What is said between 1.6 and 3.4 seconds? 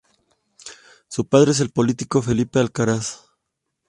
político Felipe Alcaraz.